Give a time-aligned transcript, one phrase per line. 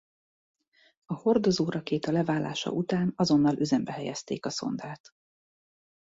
[1.05, 5.13] A hordozórakéta leválása után azonnal üzembe helyezték a szondát.